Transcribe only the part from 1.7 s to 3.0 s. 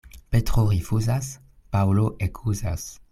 Paŭlo ekuzas.